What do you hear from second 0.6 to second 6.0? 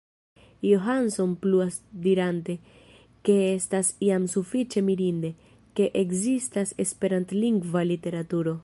Johansson pluas dirante, ke estas jam sufiĉe mirinde, ke